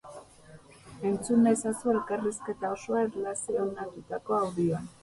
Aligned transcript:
Entzun 1.09 1.45
ezazu 1.53 1.91
elkarrizketa 1.93 2.73
osoa 2.79 3.07
erlazionatutako 3.11 4.43
audioan! 4.43 4.95